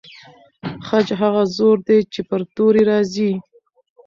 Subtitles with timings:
[0.87, 3.31] خج هغه زور دی چې پر توري راځي.